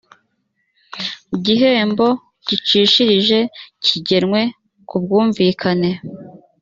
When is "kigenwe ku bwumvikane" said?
3.85-5.89